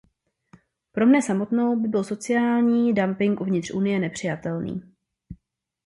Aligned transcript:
Pro 0.91 1.05
mne 1.05 1.21
samotnou 1.21 1.75
by 1.79 1.87
byl 1.87 2.03
sociální 2.03 2.93
dumping 2.93 3.41
uvnitř 3.41 3.71
Unie 3.71 3.99
nepřijatelný. 3.99 4.81